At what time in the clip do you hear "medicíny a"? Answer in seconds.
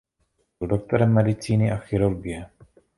1.13-1.77